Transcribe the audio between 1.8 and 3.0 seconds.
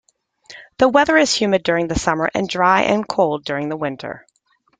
the summer and dry